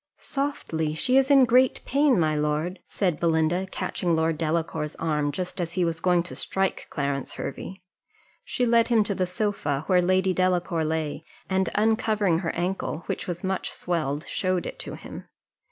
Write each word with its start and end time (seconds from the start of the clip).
"Softly! 0.17 0.95
she's 0.95 1.29
in 1.29 1.45
great 1.45 1.85
pain, 1.85 2.19
my 2.19 2.35
lord," 2.35 2.79
said 2.89 3.19
Belinda, 3.19 3.67
catching 3.69 4.15
Lord 4.15 4.35
Delacour's 4.35 4.95
arm, 4.95 5.31
just 5.31 5.61
as 5.61 5.73
he 5.73 5.85
was 5.85 5.99
going 5.99 6.23
to 6.23 6.35
strike 6.35 6.87
Clarence 6.89 7.33
Hervey. 7.33 7.83
She 8.43 8.65
led 8.65 8.87
him 8.87 9.03
to 9.03 9.13
the 9.13 9.27
sofa 9.27 9.83
where 9.85 10.01
Lady 10.01 10.33
Delacour 10.33 10.83
lay, 10.85 11.23
and 11.47 11.69
uncovering 11.75 12.39
her 12.39 12.51
ankle, 12.55 13.03
which 13.05 13.27
was 13.27 13.43
much 13.43 13.71
swelled, 13.71 14.27
showed 14.27 14.65
it 14.65 14.79
to 14.79 14.95
him. 14.95 15.25